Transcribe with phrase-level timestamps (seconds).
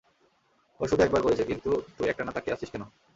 [0.79, 2.83] ও শুধু একবার করেছে, কিন্তু তুই একটানা তাকিয়ে আছিস কেন?